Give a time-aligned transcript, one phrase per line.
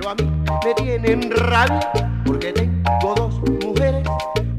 [0.00, 0.30] pero a mí
[0.64, 1.90] me tienen rabia
[2.24, 4.02] porque tengo dos mujeres,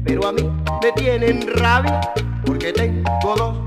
[0.04, 0.48] pero a mí
[0.80, 2.00] me tienen rabia
[2.46, 3.61] porque tengo dos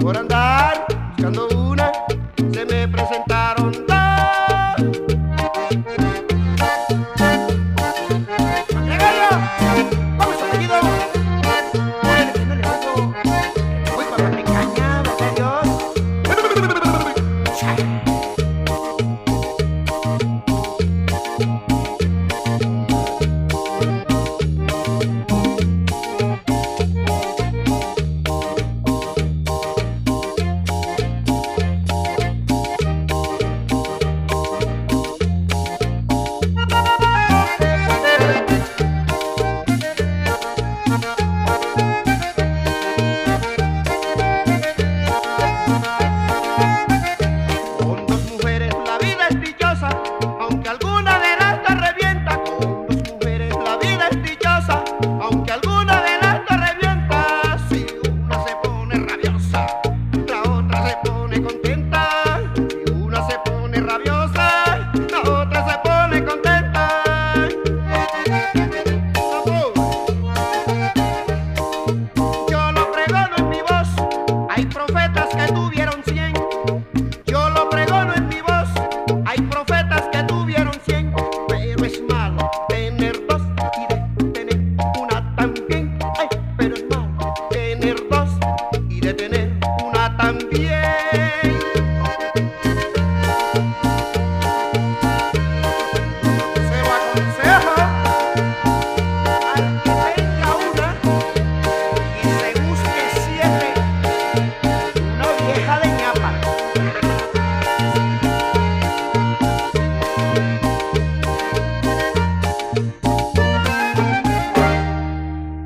[0.00, 1.90] por andar buscando una,
[2.52, 3.88] se me presentaron dos.
[10.18, 11.21] ¡Vamos, apellido!
[71.84, 72.21] Bye.